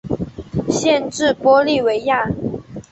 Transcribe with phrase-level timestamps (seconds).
[0.67, 2.27] 县治玻利维亚。